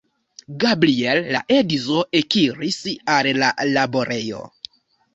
[0.63, 2.83] Gabriel, la edzo, ekiris
[3.19, 4.47] al la laborejo.